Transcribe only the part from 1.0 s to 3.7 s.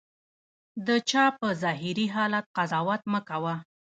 چا په ظاهري حالت قضاوت مه کوه.